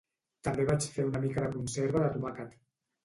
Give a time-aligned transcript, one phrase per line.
[0.47, 2.57] També vaig fer una mica de conserva de tomàquet.